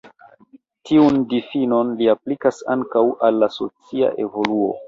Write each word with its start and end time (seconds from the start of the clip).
Tiun 0.89 1.19
difinon 1.33 1.93
li 2.01 2.09
aplikas 2.15 2.65
ankaŭ 2.77 3.07
al 3.29 3.41
la 3.45 3.53
socia 3.61 4.15
evoluo. 4.27 4.77